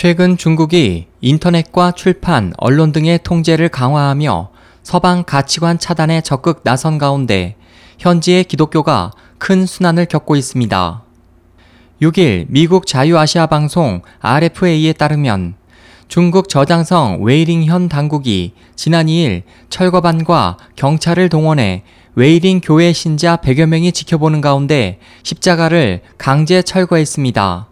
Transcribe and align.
최근 0.00 0.36
중국이 0.36 1.08
인터넷과 1.20 1.90
출판, 1.90 2.52
언론 2.56 2.92
등의 2.92 3.18
통제를 3.24 3.68
강화하며 3.68 4.50
서방 4.84 5.24
가치관 5.24 5.80
차단에 5.80 6.20
적극 6.20 6.60
나선 6.62 6.98
가운데 6.98 7.56
현지의 7.98 8.44
기독교가 8.44 9.10
큰 9.38 9.66
수난을 9.66 10.06
겪고 10.06 10.36
있습니다. 10.36 11.02
6일 12.00 12.46
미국 12.48 12.86
자유아시아 12.86 13.46
방송 13.46 14.02
RFA에 14.20 14.92
따르면 14.92 15.56
중국 16.06 16.48
저장성 16.48 17.24
웨이링현 17.24 17.88
당국이 17.88 18.52
지난 18.76 19.06
2일 19.06 19.42
철거반과 19.68 20.58
경찰을 20.76 21.28
동원해 21.28 21.82
웨이링 22.14 22.60
교회 22.62 22.92
신자 22.92 23.34
100여 23.34 23.66
명이 23.66 23.90
지켜보는 23.90 24.42
가운데 24.42 25.00
십자가를 25.24 26.02
강제 26.18 26.62
철거했습니다. 26.62 27.67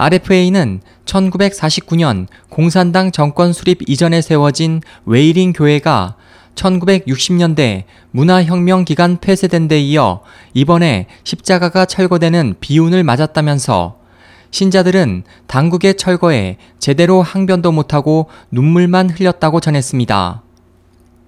RFA는 0.00 0.80
1949년 1.06 2.28
공산당 2.48 3.10
정권 3.10 3.52
수립 3.52 3.80
이전에 3.90 4.20
세워진 4.20 4.80
웨이링 5.06 5.52
교회가 5.52 6.14
1960년대 6.54 7.82
문화혁명 8.12 8.84
기간 8.84 9.18
폐쇄된 9.18 9.66
데 9.66 9.80
이어 9.80 10.20
이번에 10.54 11.06
십자가가 11.24 11.84
철거되는 11.84 12.54
비운을 12.60 13.02
맞았다면서 13.02 13.98
신자들은 14.52 15.24
당국의 15.48 15.96
철거에 15.96 16.58
제대로 16.78 17.20
항변도 17.20 17.72
못하고 17.72 18.28
눈물만 18.52 19.10
흘렸다고 19.10 19.58
전했습니다. 19.58 20.42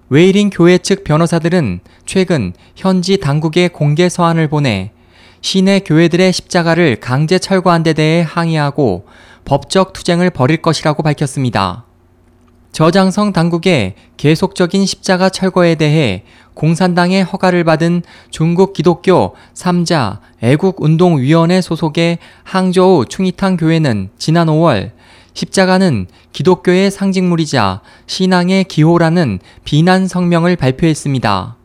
웨이링 0.07 0.49
교회 0.49 0.77
측 0.77 1.03
변호사들은 1.03 1.81
최근 2.05 2.53
현지 2.77 3.17
당국에 3.17 3.67
공개 3.67 4.07
서한을 4.07 4.47
보내 4.47 4.91
시내 5.41 5.79
교회들의 5.79 6.31
십자가를 6.31 6.99
강제 6.99 7.39
철거한 7.39 7.83
데 7.83 7.93
대해 7.93 8.25
항의하고 8.27 9.05
법적 9.43 9.93
투쟁을 9.93 10.29
벌일 10.29 10.61
것이라고 10.61 11.03
밝혔습니다. 11.03 11.85
저장성 12.71 13.33
당국의 13.33 13.95
계속적인 14.17 14.85
십자가 14.85 15.29
철거에 15.29 15.75
대해 15.75 16.23
공산당의 16.53 17.23
허가를 17.23 17.63
받은 17.63 18.03
중국 18.29 18.73
기독교 18.73 19.35
3자 19.53 20.19
애국운동위원회 20.41 21.59
소속의 21.59 22.19
항저우 22.43 23.07
충이탕 23.07 23.57
교회는 23.57 24.09
지난 24.17 24.47
5월 24.47 24.91
십자가는 25.33 26.07
기독교의 26.31 26.91
상징물이자 26.91 27.81
신앙의 28.05 28.65
기호라는 28.65 29.39
비난 29.63 30.07
성명을 30.07 30.55
발표했습니다. 30.55 31.60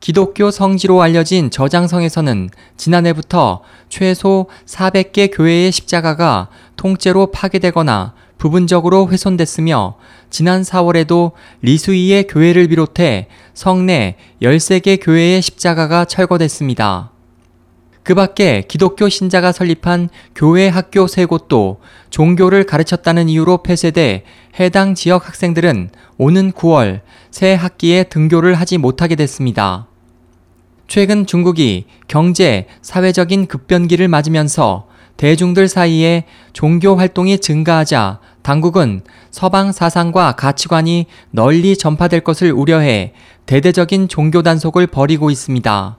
기독교 0.00 0.50
성지로 0.50 1.02
알려진 1.02 1.50
저장성에서는 1.50 2.50
지난해부터 2.76 3.62
최소 3.88 4.46
400개 4.66 5.30
교회의 5.32 5.72
십자가가 5.72 6.48
통째로 6.76 7.32
파괴되거나 7.32 8.14
부분적으로 8.38 9.08
훼손됐으며 9.08 9.96
지난 10.30 10.62
4월에도 10.62 11.32
리수이의 11.62 12.28
교회를 12.28 12.68
비롯해 12.68 13.26
성내 13.54 14.16
13개 14.40 14.98
교회의 15.02 15.42
십자가가 15.42 16.04
철거됐습니다. 16.04 17.10
그 18.08 18.14
밖에 18.14 18.64
기독교 18.66 19.10
신자가 19.10 19.52
설립한 19.52 20.08
교회 20.34 20.66
학교 20.66 21.06
세 21.06 21.26
곳도 21.26 21.82
종교를 22.08 22.64
가르쳤다는 22.64 23.28
이유로 23.28 23.62
폐쇄돼 23.62 24.24
해당 24.58 24.94
지역 24.94 25.28
학생들은 25.28 25.90
오는 26.16 26.52
9월 26.52 27.02
새 27.30 27.52
학기에 27.52 28.04
등교를 28.04 28.54
하지 28.54 28.78
못하게 28.78 29.14
됐습니다. 29.14 29.88
최근 30.86 31.26
중국이 31.26 31.84
경제, 32.08 32.66
사회적인 32.80 33.44
급변기를 33.44 34.08
맞으면서 34.08 34.88
대중들 35.18 35.68
사이에 35.68 36.24
종교 36.54 36.96
활동이 36.96 37.38
증가하자 37.38 38.20
당국은 38.40 39.02
서방 39.30 39.72
사상과 39.72 40.32
가치관이 40.32 41.04
널리 41.30 41.76
전파될 41.76 42.20
것을 42.20 42.52
우려해 42.52 43.12
대대적인 43.44 44.08
종교 44.08 44.42
단속을 44.42 44.86
벌이고 44.86 45.30
있습니다. 45.30 45.98